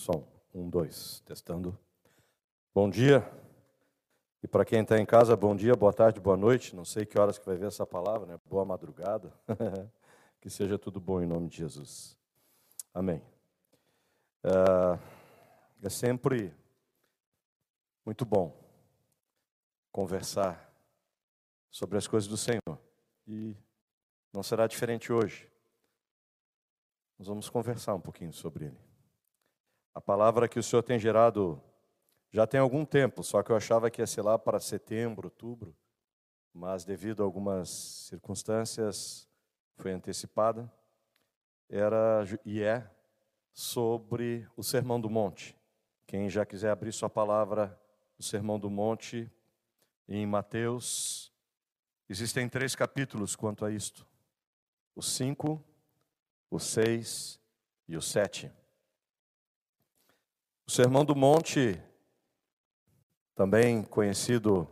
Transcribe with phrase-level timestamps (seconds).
[0.00, 0.26] Som.
[0.54, 1.20] Um, dois.
[1.26, 1.78] Testando.
[2.74, 3.30] Bom dia.
[4.42, 6.74] E para quem está em casa, bom dia, boa tarde, boa noite.
[6.74, 8.40] Não sei que horas que vai ver essa palavra, né?
[8.46, 9.30] Boa madrugada.
[10.40, 12.16] que seja tudo bom em nome de Jesus.
[12.94, 13.22] Amém.
[14.42, 16.50] É, é sempre
[18.02, 18.58] muito bom
[19.92, 20.72] conversar
[21.70, 22.80] sobre as coisas do Senhor.
[23.28, 23.54] E
[24.32, 25.46] não será diferente hoje.
[27.18, 28.89] Nós vamos conversar um pouquinho sobre ele.
[29.94, 31.60] A palavra que o Senhor tem gerado
[32.32, 35.76] já tem algum tempo, só que eu achava que ia ser lá para setembro, outubro,
[36.54, 39.28] mas devido a algumas circunstâncias
[39.76, 40.70] foi antecipada.
[41.68, 42.88] Era e é
[43.52, 45.56] sobre o Sermão do Monte.
[46.06, 47.78] Quem já quiser abrir sua palavra,
[48.16, 49.30] o Sermão do Monte,
[50.08, 51.32] em Mateus,
[52.08, 54.06] existem três capítulos quanto a isto:
[54.94, 55.64] o cinco,
[56.48, 57.40] o seis
[57.88, 58.52] e o sete.
[60.70, 61.82] O Sermão do Monte,
[63.34, 64.68] também conhecido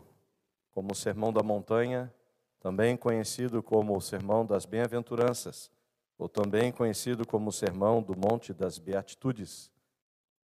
[0.70, 2.14] como o Sermão da Montanha,
[2.60, 5.72] também conhecido como o Sermão das Bem-aventuranças,
[6.16, 9.72] ou também conhecido como o Sermão do Monte das Beatitudes,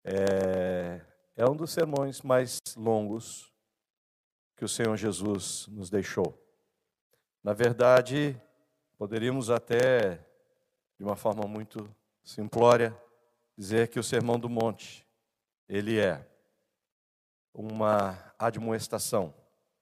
[0.03, 0.99] é,
[1.37, 3.49] é um dos sermões mais longos
[4.57, 6.37] que o Senhor Jesus nos deixou.
[7.41, 8.37] Na verdade,
[8.97, 10.19] poderíamos até,
[10.97, 11.89] de uma forma muito
[12.21, 12.93] simplória,
[13.57, 15.06] dizer que o Sermão do Monte
[15.67, 16.25] ele é
[17.53, 19.33] uma admoestação,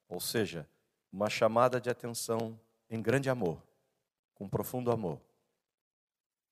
[0.08, 0.68] ou seja,
[1.12, 2.58] uma chamada de atenção
[2.90, 3.62] em grande amor,
[4.34, 5.20] com profundo amor.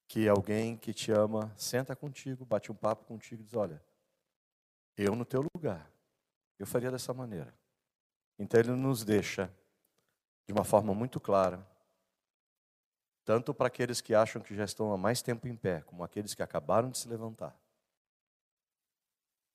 [0.07, 3.83] Que alguém que te ama senta contigo, bate um papo contigo e diz: Olha,
[4.97, 5.91] eu no teu lugar,
[6.59, 7.53] eu faria dessa maneira.
[8.39, 9.53] Então ele nos deixa
[10.47, 11.67] de uma forma muito clara,
[13.25, 16.35] tanto para aqueles que acham que já estão há mais tempo em pé, como aqueles
[16.35, 17.59] que acabaram de se levantar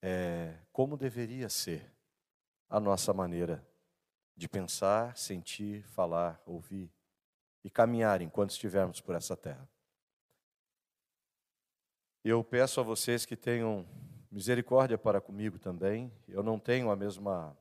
[0.02, 1.92] é, como deveria ser
[2.70, 3.66] a nossa maneira
[4.36, 6.92] de pensar, sentir, falar, ouvir
[7.64, 9.68] e caminhar enquanto estivermos por essa terra.
[12.24, 13.86] Eu peço a vocês que tenham
[14.32, 16.12] misericórdia para comigo também.
[16.28, 17.58] Eu não tenho a mesma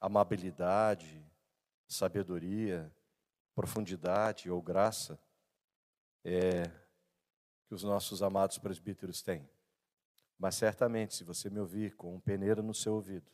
[0.00, 1.24] amabilidade,
[1.86, 2.90] sabedoria,
[3.54, 5.20] profundidade ou graça
[6.24, 6.62] é,
[7.66, 9.48] que os nossos amados presbíteros têm.
[10.40, 13.30] Mas certamente, se você me ouvir com um peneiro no seu ouvido,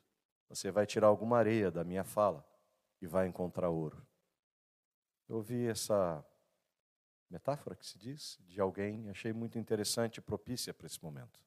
[0.48, 2.44] você vai tirar alguma areia da minha fala
[3.00, 4.04] e vai encontrar ouro.
[5.28, 6.26] Eu ouvi essa
[7.30, 11.40] metáfora que se diz de alguém, achei muito interessante e propícia para esse momento.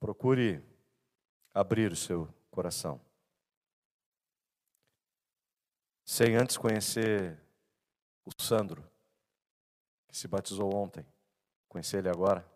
[0.00, 0.64] Procure
[1.52, 2.98] abrir o seu coração.
[6.02, 7.38] Sem antes conhecer
[8.24, 8.90] o Sandro,
[10.08, 11.04] que se batizou ontem,
[11.68, 12.55] conhecer ele agora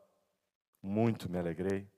[0.83, 1.91] muito me alegrei.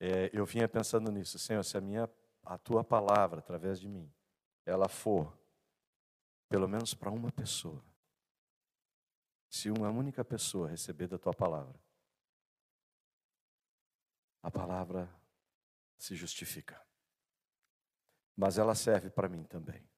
[0.00, 2.08] É, eu vinha pensando nisso, Senhor, se a minha,
[2.42, 4.12] a tua palavra através de mim,
[4.64, 5.38] ela for
[6.48, 7.84] pelo menos para uma pessoa,
[9.48, 11.78] se uma única pessoa receber da tua palavra,
[14.42, 15.12] a palavra
[15.96, 16.80] se justifica.
[18.36, 19.88] Mas ela serve para mim também.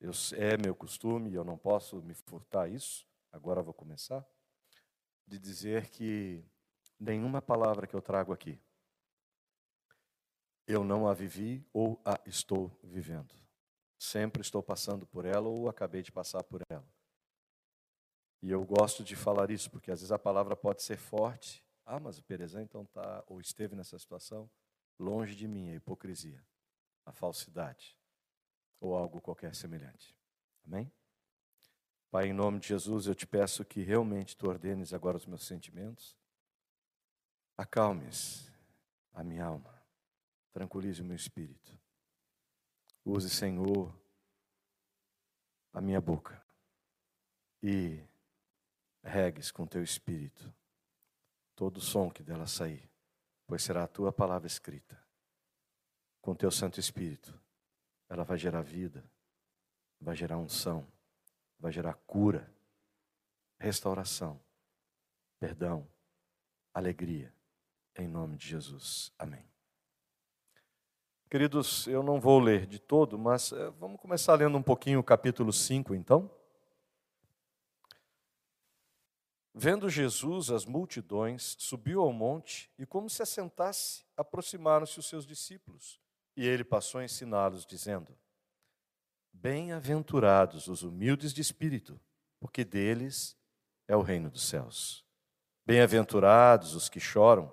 [0.00, 4.24] Eu, é meu costume, eu não posso me furtar isso, agora vou começar,
[5.26, 6.44] de dizer que
[6.98, 8.60] nenhuma palavra que eu trago aqui
[10.66, 13.34] eu não a vivi ou a estou vivendo.
[13.98, 16.86] Sempre estou passando por ela ou acabei de passar por ela.
[18.42, 21.64] E eu gosto de falar isso, porque às vezes a palavra pode ser forte.
[21.86, 24.50] Ah, mas o Perezão então está, ou esteve nessa situação.
[24.98, 26.44] Longe de mim a hipocrisia,
[27.04, 27.96] a falsidade,
[28.80, 30.16] ou algo qualquer semelhante.
[30.66, 30.90] Amém?
[32.10, 35.44] Pai, em nome de Jesus, eu te peço que realmente tu ordenes agora os meus
[35.44, 36.16] sentimentos
[37.56, 38.50] Acalmes
[39.12, 39.72] a minha alma,
[40.52, 41.78] tranquilize o meu espírito.
[43.04, 43.94] Use, Senhor,
[45.72, 46.44] a minha boca
[47.62, 48.02] e
[49.04, 50.52] regues com teu espírito
[51.54, 52.90] todo o som que dela sair,
[53.46, 55.00] pois será a tua palavra escrita.
[56.20, 57.38] Com teu Santo Espírito,
[58.08, 59.04] ela vai gerar vida,
[60.00, 60.84] vai gerar unção,
[61.58, 62.52] vai gerar cura,
[63.58, 64.40] restauração,
[65.38, 65.86] perdão,
[66.72, 67.32] alegria
[67.96, 69.12] em nome de Jesus.
[69.18, 69.44] Amém.
[71.30, 75.04] Queridos, eu não vou ler de todo, mas eh, vamos começar lendo um pouquinho o
[75.04, 76.30] capítulo 5, então.
[79.52, 86.00] Vendo Jesus as multidões, subiu ao monte e, como se assentasse, aproximaram-se os seus discípulos.
[86.36, 88.16] E ele passou a ensiná-los, dizendo:
[89.32, 92.00] Bem-aventurados os humildes de espírito,
[92.40, 93.36] porque deles
[93.86, 95.04] é o reino dos céus.
[95.66, 97.52] Bem-aventurados os que choram,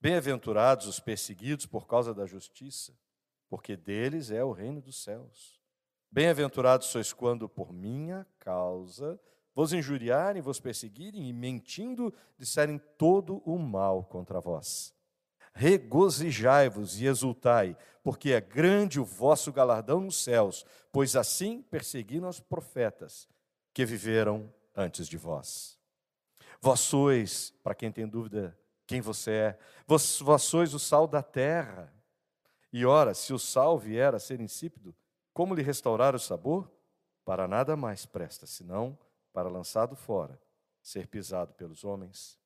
[0.00, 2.96] Bem-aventurados os perseguidos por causa da justiça,
[3.48, 5.60] porque deles é o reino dos céus.
[6.10, 9.20] Bem-aventurados sois quando por minha causa
[9.54, 14.94] vos injuriarem, vos perseguirem e mentindo disserem todo o mal contra vós.
[15.52, 22.38] Regozijai-vos e exultai, porque é grande o vosso galardão nos céus, pois assim perseguiram os
[22.38, 23.28] profetas
[23.74, 25.76] que viveram antes de vós.
[26.60, 28.56] Vós sois, para quem tem dúvida
[28.88, 31.92] quem você é, vós, vós sois o sal da terra.
[32.72, 34.96] E ora, se o sal vier a ser insípido,
[35.34, 36.72] como lhe restaurar o sabor?
[37.22, 38.98] Para nada mais presta, senão
[39.30, 40.40] para lançado fora,
[40.82, 42.38] ser pisado pelos homens.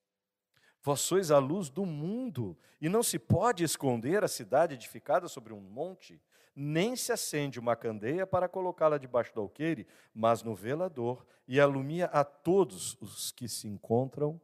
[0.82, 5.52] Vós sois a luz do mundo, e não se pode esconder a cidade edificada sobre
[5.52, 6.20] um monte,
[6.56, 12.06] nem se acende uma candeia para colocá-la debaixo do alqueire, mas no velador, e alumia
[12.06, 14.40] a todos os que se encontram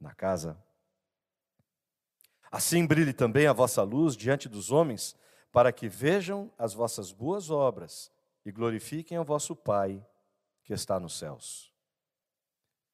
[0.00, 0.58] na casa.
[2.52, 5.16] Assim brilhe também a vossa luz diante dos homens,
[5.50, 8.12] para que vejam as vossas boas obras
[8.44, 10.06] e glorifiquem o vosso Pai
[10.62, 11.72] que está nos céus.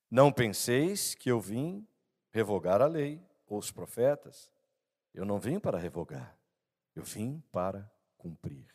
[0.08, 1.84] Não penseis que eu vim
[2.30, 4.48] revogar a lei ou os profetas.
[5.12, 6.38] Eu não vim para revogar,
[6.94, 8.66] eu vim para cumprir.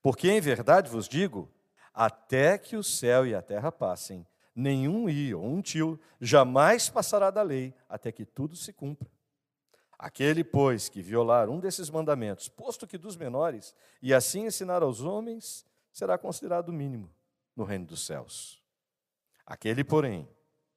[0.00, 1.50] Porque em verdade vos digo,
[1.92, 4.24] até que o céu e a terra passem,
[4.54, 9.10] nenhum i ou um tio jamais passará da lei, até que tudo se cumpra.
[10.04, 15.00] Aquele, pois, que violar um desses mandamentos, posto que dos menores, e assim ensinar aos
[15.00, 17.10] homens, será considerado mínimo
[17.56, 18.62] no reino dos céus.
[19.46, 20.28] Aquele, porém,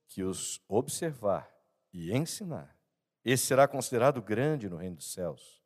[0.07, 1.53] que os observar
[1.91, 2.73] e ensinar,
[3.25, 5.61] esse será considerado grande no reino dos céus.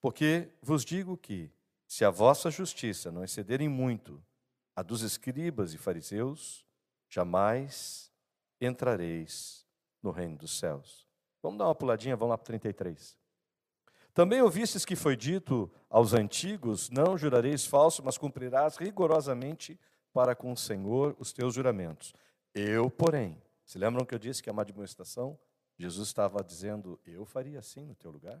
[0.00, 1.52] Porque vos digo que,
[1.86, 4.24] se a vossa justiça não excederem muito
[4.74, 6.64] a dos escribas e fariseus,
[7.10, 8.10] jamais
[8.58, 9.66] entrareis
[10.02, 11.11] no reino dos céus.
[11.42, 13.16] Vamos dar uma puladinha, vamos lá para 33.
[14.14, 19.78] Também ouvistes que foi dito aos antigos: Não jurareis falso, mas cumprirás rigorosamente
[20.12, 22.14] para com o Senhor os teus juramentos.
[22.54, 25.38] Eu, porém, se lembram que eu disse que é uma demonstração?
[25.78, 28.40] Jesus estava dizendo: Eu faria assim no teu lugar?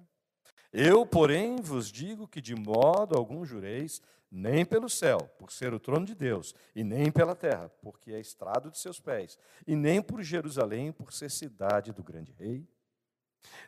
[0.72, 4.00] Eu, porém, vos digo que de modo algum jureis,
[4.30, 8.20] nem pelo céu, por ser o trono de Deus, e nem pela terra, porque é
[8.20, 12.66] estrado de seus pés, e nem por Jerusalém, por ser cidade do grande rei.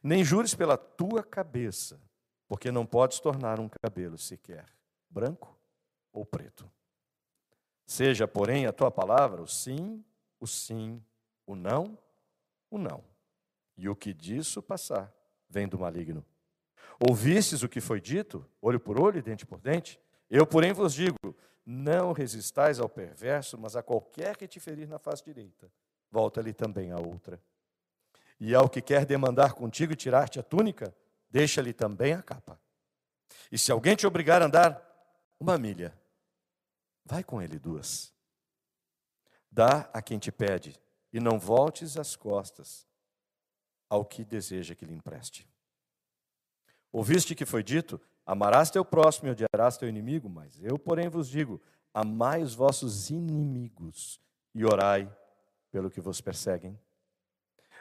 [0.02, 2.00] Nem jures pela tua cabeça,
[2.46, 4.66] porque não podes tornar um cabelo sequer
[5.10, 5.58] branco
[6.12, 6.70] ou preto.
[7.86, 10.04] Seja, porém, a tua palavra o sim
[10.44, 11.02] o sim,
[11.46, 11.98] o não,
[12.70, 13.02] o não.
[13.76, 15.12] E o que disso passar
[15.48, 16.24] vem do maligno.
[17.00, 19.98] Ouvistes o que foi dito, olho por olho e dente por dente?
[20.30, 21.16] Eu, porém, vos digo:
[21.64, 25.72] não resistais ao perverso, mas a qualquer que te ferir na face direita,
[26.10, 27.42] volta-lhe também a outra.
[28.40, 30.94] E ao que quer demandar contigo e tirar-te a túnica,
[31.30, 32.60] deixa-lhe também a capa.
[33.50, 34.82] E se alguém te obrigar a andar
[35.38, 35.96] uma milha,
[37.04, 38.12] vai com ele duas.
[39.50, 40.80] Dá a quem te pede,
[41.12, 42.86] e não voltes as costas
[43.88, 45.48] ao que deseja que lhe empreste.
[46.90, 51.28] Ouviste que foi dito: Amarás teu próximo e odiarás teu inimigo, mas eu, porém, vos
[51.28, 51.60] digo:
[51.92, 54.20] amai os vossos inimigos
[54.54, 55.10] e orai
[55.70, 56.78] pelo que vos perseguem,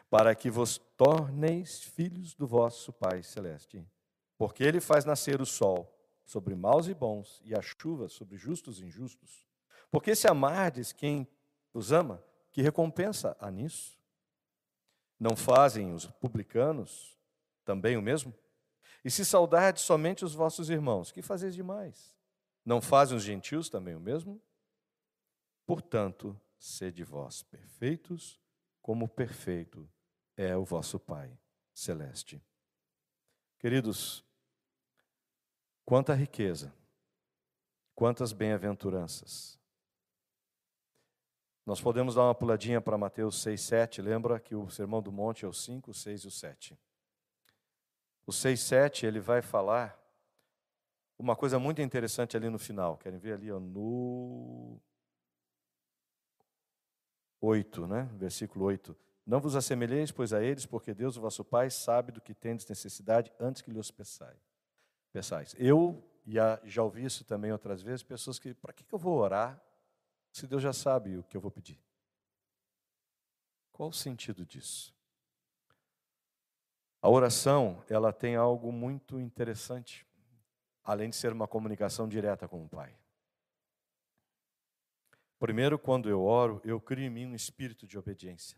[0.09, 3.85] para que vos torneis filhos do vosso Pai Celeste.
[4.37, 5.93] Porque ele faz nascer o sol
[6.23, 9.47] sobre maus e bons, e a chuva sobre justos e injustos.
[9.91, 11.27] Porque se amardes quem
[11.73, 13.97] os ama, que recompensa há nisso?
[15.19, 17.17] Não fazem os publicanos
[17.63, 18.33] também o mesmo?
[19.03, 22.15] E se saudardes somente os vossos irmãos, que fazeis demais?
[22.65, 24.41] Não fazem os gentios também o mesmo?
[25.65, 28.39] Portanto, sede vós perfeitos,
[28.83, 29.89] como perfeito
[30.35, 31.35] é o vosso Pai
[31.73, 32.43] celeste.
[33.57, 34.23] Queridos,
[35.85, 36.71] quanta riqueza,
[37.95, 39.57] quantas bem-aventuranças,
[41.65, 44.01] nós podemos dar uma puladinha para Mateus 6, 7.
[44.01, 46.77] Lembra que o Sermão do Monte é o 5, o 6 e o 7.
[48.27, 49.97] O 6, 7, ele vai falar
[51.17, 52.97] uma coisa muito interessante ali no final.
[52.97, 54.77] Querem ver ali ó, no
[57.45, 58.09] 8, né?
[58.13, 58.95] versículo 8.
[59.25, 62.67] Não vos assemelheis, pois, a eles, porque Deus, o vosso Pai, sabe do que tendes
[62.67, 64.35] necessidade antes que lhe os peçai.
[65.11, 65.53] Pensais.
[65.59, 66.01] Eu
[66.63, 69.61] já ouvi isso também outras vezes, pessoas que, para que eu vou orar
[70.31, 71.79] se Deus já sabe o que eu vou pedir?
[73.71, 74.95] Qual o sentido disso?
[77.01, 80.07] A oração, ela tem algo muito interessante,
[80.83, 82.95] além de ser uma comunicação direta com o Pai.
[85.43, 88.57] Primeiro, quando eu oro, eu crio em mim um espírito de obediência.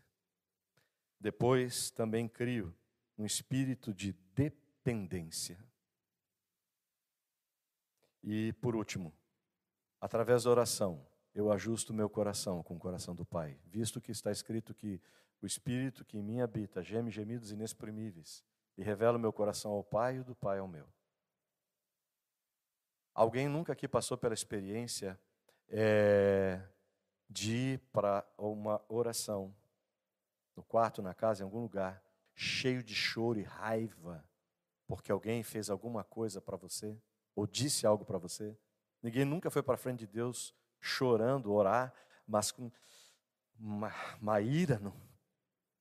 [1.18, 2.72] Depois, também crio
[3.18, 5.58] um espírito de dependência.
[8.22, 9.12] E, por último,
[10.00, 14.30] através da oração, eu ajusto meu coração com o coração do Pai, visto que está
[14.30, 15.02] escrito que
[15.42, 18.44] o Espírito que em mim habita geme gemidos inexprimíveis
[18.78, 20.88] e revela o meu coração ao Pai e do Pai ao meu.
[23.12, 25.18] Alguém nunca aqui passou pela experiência
[25.68, 26.62] é,
[27.28, 29.54] de ir para uma oração,
[30.54, 32.02] no quarto, na casa, em algum lugar,
[32.34, 34.24] cheio de choro e raiva,
[34.86, 36.98] porque alguém fez alguma coisa para você,
[37.34, 38.56] ou disse algo para você?
[39.02, 41.92] Ninguém nunca foi para frente de Deus chorando, orar,
[42.26, 42.70] mas com
[43.58, 44.94] uma, uma ira no,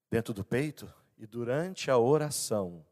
[0.09, 2.85] dentro do peito, e durante a oração,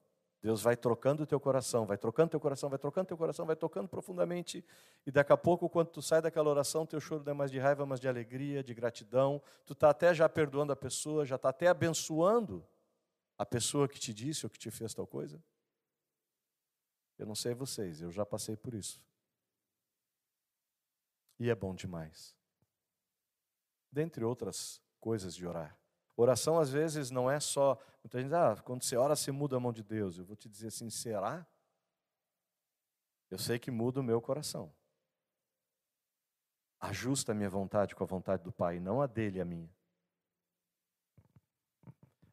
[0.43, 3.55] Deus vai trocando o teu coração, vai trocando teu coração, vai trocando teu coração, vai
[3.55, 4.63] tocando profundamente,
[5.05, 7.57] e daqui a pouco, quando tu sai daquela oração, teu choro não é mais de
[7.59, 11.47] raiva, mas de alegria, de gratidão, tu está até já perdoando a pessoa, já está
[11.47, 12.67] até abençoando
[13.37, 15.41] a pessoa que te disse ou que te fez tal coisa.
[17.17, 19.01] Eu não sei vocês, eu já passei por isso.
[21.39, 22.35] E é bom demais.
[23.89, 25.77] Dentre outras coisas de orar.
[26.15, 27.77] Oração, às vezes, não é só.
[28.03, 30.17] Muita gente diz, ah, quando você ora, você muda a mão de Deus.
[30.17, 31.45] Eu vou te dizer assim: será?
[33.31, 34.71] Eu sei que muda o meu coração.
[36.79, 39.73] Ajusta a minha vontade com a vontade do Pai, não a dele a minha.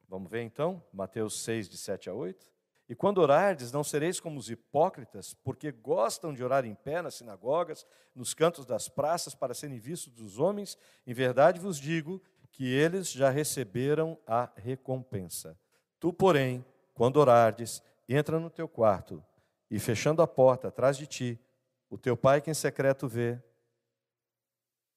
[0.08, 2.50] Vamos ver então, Mateus 6, de 7 a 8.
[2.88, 7.14] E quando orardes, não sereis como os hipócritas, porque gostam de orar em pé nas
[7.14, 10.76] sinagogas, nos cantos das praças, para serem vistos dos homens.
[11.06, 15.58] Em verdade vos digo que eles já receberam a recompensa.
[15.98, 16.64] Tu, porém,
[16.94, 19.22] quando orardes, entra no teu quarto
[19.70, 21.40] e, fechando a porta atrás de ti,
[21.88, 23.40] o teu pai que em secreto vê,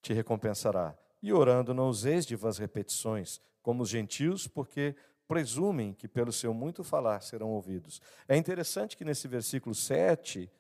[0.02, 0.96] te recompensará.
[1.22, 4.96] E orando, não useis de vãs repetições, como os gentios, porque
[5.28, 8.02] presumem que pelo seu muito falar serão ouvidos.
[8.28, 10.52] É interessante que nesse versículo 7,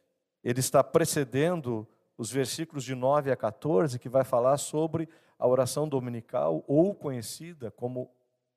[0.43, 5.09] ele está precedendo os versículos de 9 a 14, que vai falar sobre
[5.43, 8.09] a oração dominical, ou conhecida como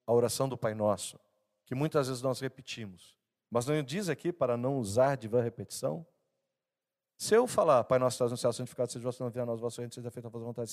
[0.06, 1.18] a oração do Pai Nosso,
[1.64, 3.18] que muitas vezes nós repetimos.
[3.50, 6.06] Mas não diz aqui para não usar de repetição?
[7.16, 9.46] Se eu falar, Pai Nosso, estás no céu, santificado seja o vosso nome, venha a
[9.46, 10.72] nós, vosso reino, seja feita a vossa vontade,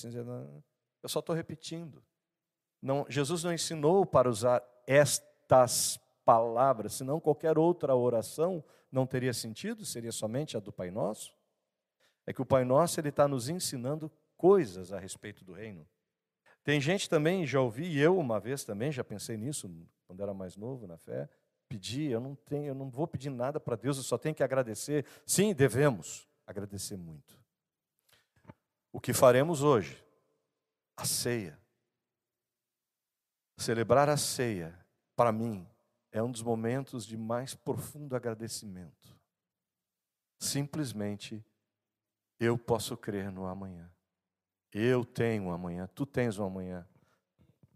[1.02, 2.00] eu só estou repetindo.
[2.80, 9.84] Não, Jesus não ensinou para usar estas palavras, senão qualquer outra oração não teria sentido,
[9.84, 11.34] seria somente a do Pai Nosso.
[12.24, 15.84] É que o Pai Nosso ele está nos ensinando coisas a respeito do reino.
[16.64, 19.70] Tem gente também, já ouvi, e eu uma vez também, já pensei nisso
[20.06, 21.28] quando era mais novo na fé,
[21.68, 24.42] pedir, eu não tenho, eu não vou pedir nada para Deus, eu só tenho que
[24.42, 25.04] agradecer.
[25.26, 27.38] Sim, devemos agradecer muito.
[28.90, 30.02] O que faremos hoje?
[30.96, 31.58] A ceia.
[33.58, 34.74] Celebrar a ceia,
[35.14, 35.66] para mim,
[36.10, 39.14] é um dos momentos de mais profundo agradecimento.
[40.38, 41.44] Simplesmente,
[42.40, 43.93] eu posso crer no amanhã.
[44.76, 46.84] Eu tenho um amanhã, tu tens um amanhã.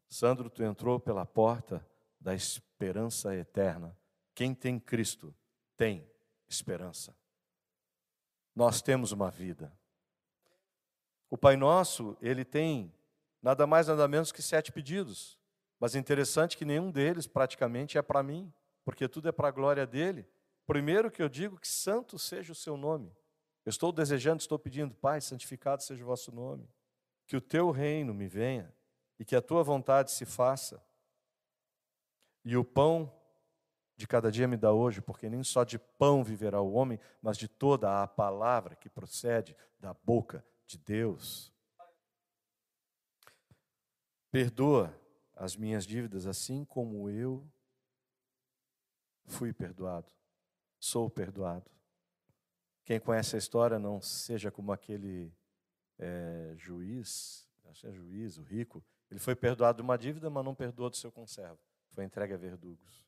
[0.09, 1.87] Sandro, tu entrou pela porta
[2.21, 3.97] da esperança eterna.
[4.35, 5.33] Quem tem Cristo
[5.77, 6.05] tem
[6.49, 7.17] esperança.
[8.53, 9.73] Nós temos uma vida.
[11.31, 12.93] O Pai Nosso, ele tem
[13.41, 15.39] nada mais, nada menos que sete pedidos.
[15.79, 18.53] Mas é interessante que nenhum deles praticamente é para mim,
[18.85, 20.27] porque tudo é para a glória dele.
[20.67, 23.17] Primeiro que eu digo que santo seja o seu nome.
[23.65, 26.69] Eu estou desejando, estou pedindo, Pai, santificado seja o vosso nome.
[27.29, 28.75] Que o teu reino me venha
[29.19, 30.85] e que a tua vontade se faça.
[32.45, 33.15] E o pão
[33.97, 37.37] de cada dia me dá hoje, porque nem só de pão viverá o homem, mas
[37.37, 41.53] de toda a palavra que procede da boca de Deus.
[44.31, 44.99] Perdoa
[45.37, 47.47] as minhas dívidas, assim como eu
[49.27, 50.11] fui perdoado,
[50.81, 51.71] sou perdoado.
[52.85, 55.31] Quem conhece a história, não seja como aquele
[55.99, 60.45] é, juiz, acho que é juiz, o rico, ele foi perdoado de uma dívida, mas
[60.45, 61.59] não perdoou do seu conservo,
[61.91, 63.07] foi entregue a verdugos.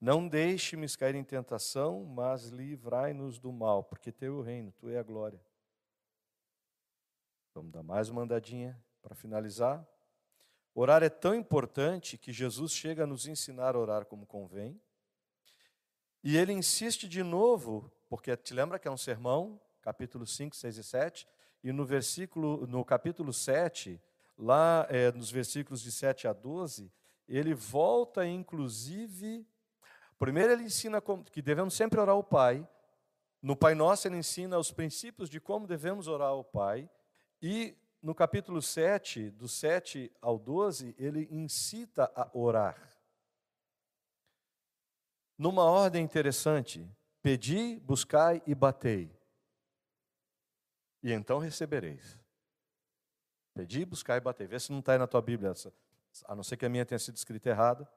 [0.00, 4.88] Não deixe-me cair em tentação, mas livrai-nos do mal, porque teu é o reino, tu
[4.88, 5.40] é a glória.
[7.54, 9.86] Vamos dar mais uma andadinha para finalizar.
[10.74, 14.80] Orar é tão importante que Jesus chega a nos ensinar a orar como convém.
[16.22, 20.76] E ele insiste de novo porque te lembra que é um sermão, capítulo 5, 6
[20.78, 21.28] e 7,
[21.62, 24.00] e no versículo, no capítulo 7,
[24.38, 26.90] lá é, nos versículos de 7 a 12,
[27.28, 29.46] ele volta, inclusive.
[30.18, 32.66] Primeiro, ele ensina que devemos sempre orar ao Pai.
[33.42, 36.88] No Pai Nosso, ele ensina os princípios de como devemos orar ao Pai.
[37.42, 42.90] E no capítulo 7, do 7 ao 12, ele incita a orar.
[45.36, 46.86] Numa ordem interessante:
[47.22, 49.19] pedi, buscai e batei.
[51.02, 52.18] E então recebereis.
[53.54, 54.46] Pedi, buscai e batei.
[54.46, 55.52] Vê se não está aí na tua Bíblia,
[56.24, 57.88] a não ser que a minha tenha sido escrita errada.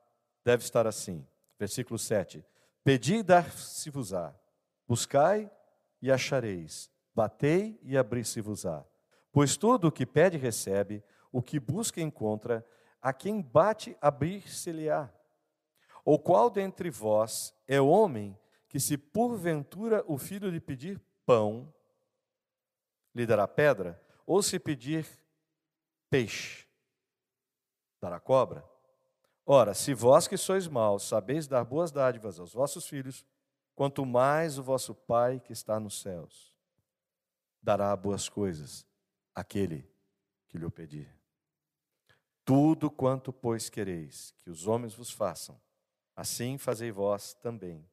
[0.43, 1.25] Deve estar assim.
[1.57, 2.43] Versículo 7.
[2.83, 4.33] Pedi e dar-se-vos-á.
[4.87, 5.49] Buscai
[6.01, 6.89] e achareis.
[7.15, 8.83] Batei e abri-se-vos-á.
[9.31, 12.65] Pois todo o que pede recebe, o que busca encontra,
[13.01, 15.09] a quem bate abrir-se-lhe-á.
[16.05, 21.73] Ou qual dentre vós é homem que, se porventura o filho lhe pedir pão,
[23.13, 24.01] lhe dará pedra?
[24.25, 25.07] Ou se pedir
[26.09, 26.65] peixe,
[28.01, 28.63] dará cobra?
[29.45, 33.25] Ora, se vós que sois maus sabeis dar boas dádivas aos vossos filhos,
[33.75, 36.53] quanto mais o vosso Pai que está nos céus
[37.61, 38.85] dará boas coisas
[39.33, 39.89] aquele
[40.49, 41.09] que lhe pedir.
[42.45, 45.59] Tudo quanto, pois, quereis que os homens vos façam,
[46.13, 47.89] assim fazei vós também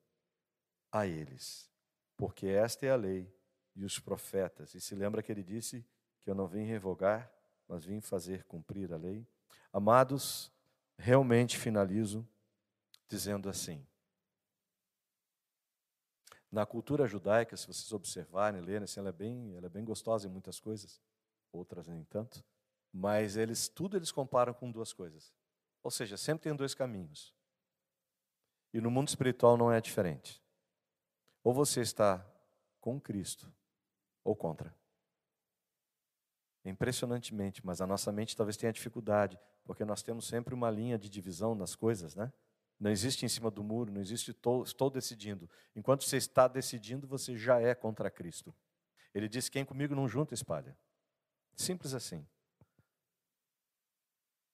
[0.91, 1.71] a eles,
[2.17, 3.33] porque esta é a lei
[3.75, 4.75] e os profetas.
[4.75, 5.85] E se lembra que ele disse
[6.21, 7.33] que eu não vim revogar,
[7.69, 9.27] mas vim fazer cumprir a lei?
[9.73, 10.53] Amados,
[10.99, 12.29] realmente finalizo
[13.09, 13.87] dizendo assim:
[16.51, 20.27] na cultura judaica, se vocês observarem, lerem, assim, ela, é bem, ela é bem gostosa
[20.27, 21.01] em muitas coisas
[21.53, 22.45] outras nem tanto,
[22.93, 25.35] mas eles tudo eles comparam com duas coisas.
[25.83, 27.35] Ou seja, sempre tem dois caminhos.
[28.73, 30.43] E no mundo espiritual não é diferente.
[31.43, 32.25] Ou você está
[32.81, 33.53] com Cristo
[34.25, 34.75] ou contra.
[36.65, 41.09] Impressionantemente, mas a nossa mente talvez tenha dificuldade, porque nós temos sempre uma linha de
[41.09, 42.33] divisão nas coisas, né?
[42.79, 45.49] Não existe em cima do muro, não existe estou, estou decidindo.
[45.77, 48.55] Enquanto você está decidindo, você já é contra Cristo.
[49.15, 50.77] Ele diz: quem comigo não junta, espalha.
[51.55, 52.27] Simples assim.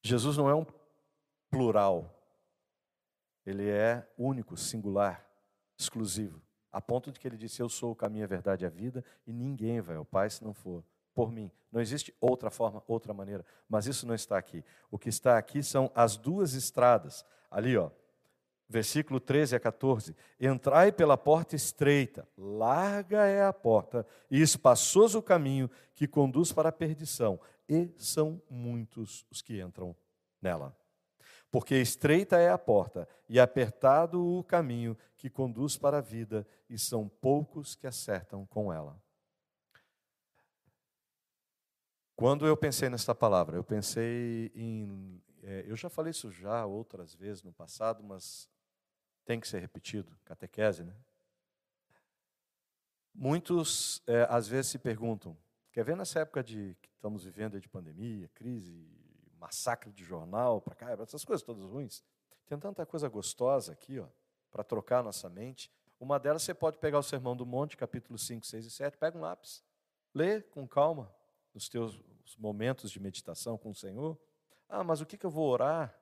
[0.02, 0.66] Jesus não é um
[1.50, 2.12] plural.
[3.44, 5.24] Ele é único, singular,
[5.78, 6.45] exclusivo.
[6.76, 9.02] A ponto de que ele disse: Eu sou o caminho, a verdade e a vida,
[9.26, 10.84] e ninguém vai ao Pai se não for
[11.14, 11.50] por mim.
[11.72, 13.46] Não existe outra forma, outra maneira.
[13.66, 14.62] Mas isso não está aqui.
[14.90, 17.24] O que está aqui são as duas estradas.
[17.50, 17.90] Ali, ó,
[18.68, 25.22] versículo 13 a 14: Entrai pela porta estreita, larga é a porta, e espaçoso o
[25.22, 29.96] caminho que conduz para a perdição, e são muitos os que entram
[30.42, 30.76] nela.
[31.56, 36.78] Porque estreita é a porta, e apertado o caminho que conduz para a vida, e
[36.78, 39.02] são poucos que acertam com ela.
[42.14, 45.18] Quando eu pensei nesta palavra, eu pensei em.
[45.42, 48.50] É, eu já falei isso já outras vezes no passado, mas
[49.24, 50.94] tem que ser repetido, catequese, né?
[53.14, 55.34] Muitos, é, às vezes, se perguntam,
[55.72, 59.05] quer ver nessa época de que estamos vivendo de pandemia, crise,
[59.46, 62.02] massacre de jornal, para cá, essas coisas todas ruins,
[62.46, 64.06] tem tanta coisa gostosa aqui, ó,
[64.50, 65.70] para trocar nossa mente.
[66.00, 69.16] Uma delas, você pode pegar o Sermão do Monte, capítulo 5, 6 e 7, pega
[69.16, 69.62] um lápis,
[70.12, 71.14] lê com calma,
[71.54, 72.02] nos teus
[72.36, 74.18] momentos de meditação com o Senhor.
[74.68, 75.96] Ah, mas o que, que eu vou orar?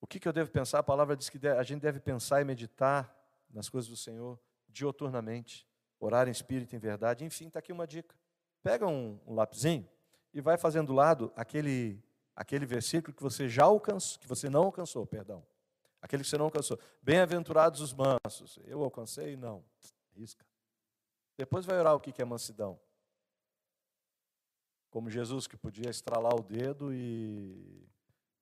[0.00, 0.78] O que, que eu devo pensar?
[0.78, 3.14] A palavra diz que a gente deve pensar e meditar
[3.50, 5.68] nas coisas do Senhor dioturnamente,
[6.00, 7.24] orar em espírito em verdade.
[7.24, 8.16] Enfim, está aqui uma dica.
[8.62, 9.86] Pega um, um lapisinho
[10.32, 12.02] e vai fazendo do lado aquele,
[12.34, 15.44] aquele versículo que você já alcançou, que você não alcançou, perdão.
[16.00, 16.78] Aquele que você não alcançou.
[17.00, 18.58] Bem-aventurados os mansos.
[18.64, 19.36] Eu alcancei?
[19.36, 19.64] Não.
[20.14, 20.44] Risca.
[21.36, 22.78] Depois vai orar o que é mansidão.
[24.90, 27.88] Como Jesus que podia estralar o dedo e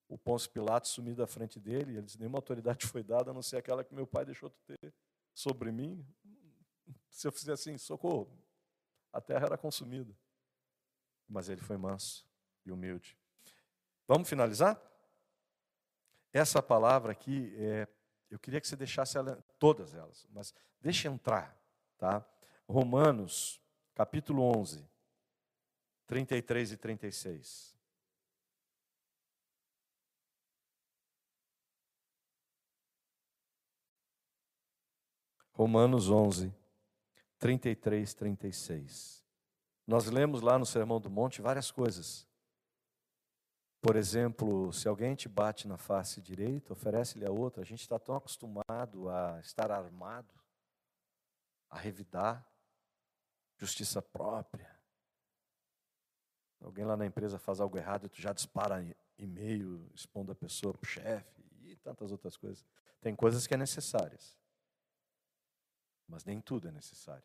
[0.09, 3.35] o Pôncio Pilatos sumir da frente dele, e ele disse, nenhuma autoridade foi dada, a
[3.35, 4.92] não ser aquela que meu pai deixou ter
[5.33, 6.05] sobre mim.
[7.11, 8.37] Se eu fizer assim, socorro,
[9.12, 10.16] a terra era consumida.
[11.29, 12.26] Mas ele foi manso
[12.64, 13.19] e humilde.
[14.11, 14.77] Vamos finalizar?
[16.33, 17.87] Essa palavra aqui, é,
[18.29, 21.57] eu queria que você deixasse ela, todas elas, mas deixe entrar,
[21.96, 22.27] tá?
[22.68, 23.62] Romanos,
[23.94, 24.85] capítulo 11,
[26.09, 27.79] 33 e 36.
[35.53, 36.53] Romanos 11,
[37.38, 39.25] 33, 36.
[39.87, 42.29] Nós lemos lá no Sermão do Monte várias coisas.
[43.81, 47.62] Por exemplo, se alguém te bate na face direita, oferece-lhe a outra.
[47.62, 50.35] A gente está tão acostumado a estar armado.
[51.71, 52.45] a revidar,
[53.57, 54.77] justiça própria.
[56.61, 58.85] Alguém lá na empresa faz algo errado e tu já dispara
[59.16, 62.66] e-mail expondo a pessoa para o chefe e tantas outras coisas.
[63.01, 64.37] Tem coisas que é necessárias,
[66.09, 67.25] mas nem tudo é necessário.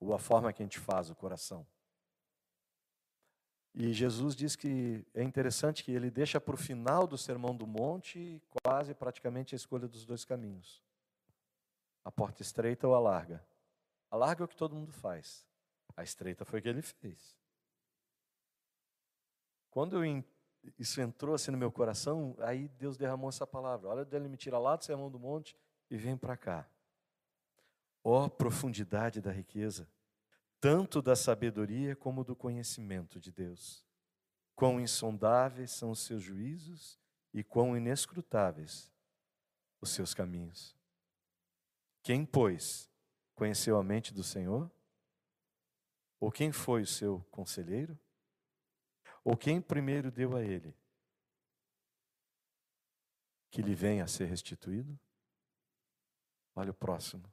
[0.00, 1.66] Ou a forma que a gente faz, o coração.
[3.80, 7.64] E Jesus diz que é interessante que ele deixa para o final do Sermão do
[7.64, 10.82] Monte quase praticamente a escolha dos dois caminhos.
[12.04, 13.40] A porta estreita ou a larga.
[14.10, 15.46] A larga é o que todo mundo faz.
[15.96, 17.38] A estreita foi o que ele fez.
[19.70, 20.24] Quando eu,
[20.76, 23.90] isso entrou assim no meu coração, aí Deus derramou essa palavra.
[23.90, 25.56] Olha, ele me tira lá do Sermão do Monte
[25.88, 26.68] e vem para cá.
[28.02, 29.88] Ó oh, profundidade da riqueza,
[30.60, 33.84] tanto da sabedoria como do conhecimento de Deus.
[34.54, 36.98] Quão insondáveis são os seus juízos
[37.32, 38.92] e quão inescrutáveis
[39.80, 40.76] os seus caminhos.
[42.02, 42.90] Quem, pois,
[43.34, 44.70] conheceu a mente do Senhor?
[46.18, 47.96] Ou quem foi o seu conselheiro?
[49.22, 50.74] Ou quem primeiro deu a ele
[53.50, 54.98] que lhe venha a ser restituído?
[56.54, 57.32] Olha o próximo.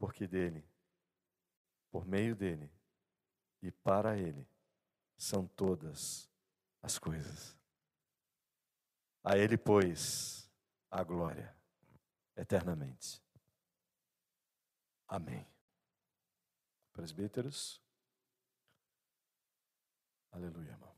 [0.00, 0.64] Porque dele,
[1.90, 2.72] por meio dele
[3.60, 4.48] e para ele
[5.14, 6.26] são todas
[6.80, 7.54] as coisas.
[9.22, 10.50] A ele, pois,
[10.90, 11.54] a glória
[12.34, 13.22] eternamente.
[15.06, 15.46] Amém.
[16.94, 17.78] Presbíteros.
[20.32, 20.89] Aleluia, irmão.